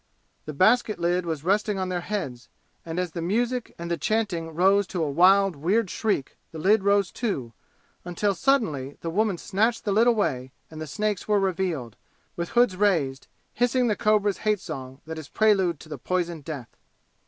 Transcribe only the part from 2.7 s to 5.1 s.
and as the music and the chanting rose to